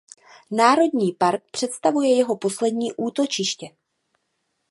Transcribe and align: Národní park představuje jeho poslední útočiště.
Národní 0.51 1.11
park 1.11 1.43
představuje 1.51 2.15
jeho 2.17 2.37
poslední 2.37 2.93
útočiště. 2.93 3.67